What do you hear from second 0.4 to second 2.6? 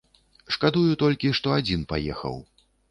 Шкадую толькі, што адзін паехаў.